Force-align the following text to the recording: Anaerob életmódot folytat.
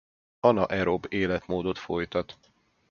Anaerob 0.39 1.05
életmódot 1.09 1.77
folytat. 1.77 2.37